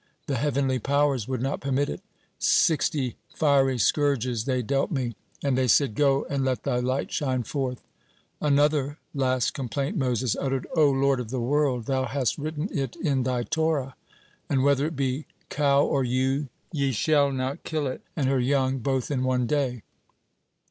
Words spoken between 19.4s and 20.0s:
day.'